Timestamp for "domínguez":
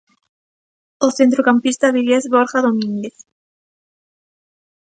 2.65-3.17